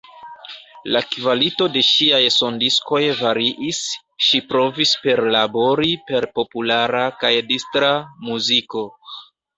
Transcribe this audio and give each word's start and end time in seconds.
La 0.93 1.01
kvalito 1.09 1.65
de 1.75 1.81
ŝiaj 1.89 2.21
sondiskoj 2.35 3.01
variis; 3.19 3.81
ŝi 4.29 4.41
provis 4.55 4.95
perlabori 5.05 5.93
per 6.09 6.29
populara 6.41 7.05
kaj 7.25 7.33
distra 7.53 7.93
muziko. 8.31 8.85